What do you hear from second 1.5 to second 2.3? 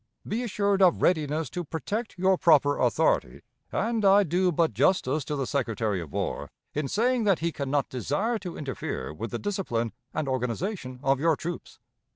to protect